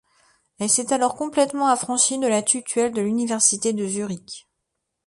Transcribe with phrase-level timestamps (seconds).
[0.57, 4.47] Elle s'est alors complètement affranchie de la tutelle de l'université de Zurich.